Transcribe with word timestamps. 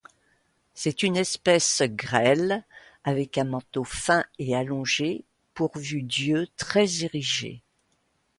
C'est 0.73 1.03
une 1.03 1.15
espèce 1.15 1.83
grêle, 1.85 2.65
avec 3.03 3.37
un 3.37 3.43
manteau 3.43 3.83
fin 3.83 4.25
et 4.39 4.55
allongé 4.55 5.25
pourvu 5.53 6.01
d'yeux 6.01 6.47
très 6.57 7.03
érigés. 7.03 7.61